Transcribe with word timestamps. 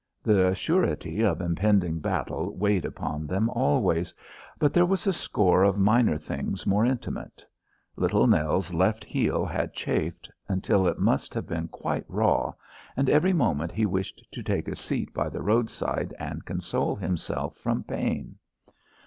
The 0.23 0.55
surety 0.55 1.21
of 1.23 1.41
impending 1.41 1.99
battle 1.99 2.55
weighed 2.55 2.85
upon 2.85 3.27
them 3.27 3.51
always, 3.51 4.15
but 4.57 4.73
there 4.73 4.83
was 4.87 5.05
a 5.05 5.13
score 5.13 5.61
of 5.63 5.77
minor 5.77 6.17
things 6.17 6.65
more 6.65 6.83
intimate. 6.83 7.45
Little 7.95 8.25
Nell's 8.25 8.73
left 8.73 9.03
heel 9.03 9.45
had 9.45 9.75
chafed 9.75 10.27
until 10.47 10.87
it 10.87 10.97
must 10.97 11.35
have 11.35 11.45
been 11.45 11.67
quite 11.67 12.05
raw, 12.07 12.51
and 12.97 13.11
every 13.11 13.31
moment 13.33 13.71
he 13.71 13.85
wished 13.85 14.25
to 14.31 14.41
take 14.41 14.75
seat 14.75 15.13
by 15.13 15.29
the 15.29 15.43
roadside 15.43 16.15
and 16.17 16.45
console 16.45 16.95
himself 16.95 17.55
from 17.57 17.83
pain. 17.83 18.37